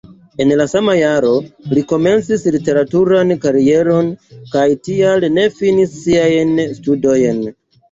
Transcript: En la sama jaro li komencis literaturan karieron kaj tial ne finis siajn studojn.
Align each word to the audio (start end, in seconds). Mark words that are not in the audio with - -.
En 0.43 0.51
la 0.59 0.65
sama 0.69 0.93
jaro 0.99 1.33
li 1.77 1.83
komencis 1.91 2.45
literaturan 2.55 3.35
karieron 3.45 4.11
kaj 4.57 4.65
tial 4.89 5.29
ne 5.37 5.47
finis 5.61 5.97
siajn 6.01 6.59
studojn. 6.83 7.49